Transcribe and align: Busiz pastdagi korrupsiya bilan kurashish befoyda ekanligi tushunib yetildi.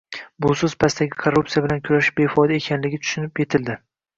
Busiz 0.45 0.73
pastdagi 0.83 1.19
korrupsiya 1.25 1.63
bilan 1.65 1.83
kurashish 1.89 2.11
befoyda 2.21 2.59
ekanligi 2.63 3.01
tushunib 3.05 3.45
yetildi. 3.45 3.79